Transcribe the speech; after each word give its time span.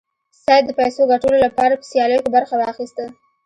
سید 0.43 0.63
د 0.67 0.71
پیسو 0.79 1.01
ګټلو 1.11 1.37
لپاره 1.45 1.73
په 1.79 1.85
سیالیو 1.91 2.23
کې 2.23 2.29
برخه 2.37 2.55
واخیسته. 2.57 3.05